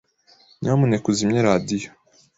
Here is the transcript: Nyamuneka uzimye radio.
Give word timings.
Nyamuneka 0.61 1.05
uzimye 1.11 1.39
radio. 1.47 1.89